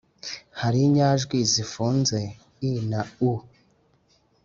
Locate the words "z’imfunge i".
1.51-2.71